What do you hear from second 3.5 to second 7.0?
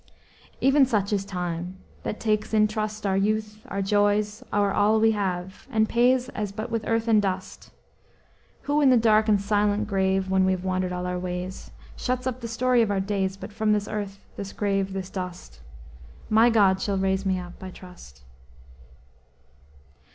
our joys, our all we have, And pays as but with